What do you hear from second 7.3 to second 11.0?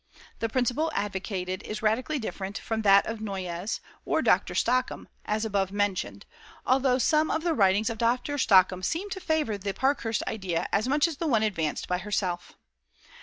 the writings of Dr. Stockham seem to favor the Parkhurst idea as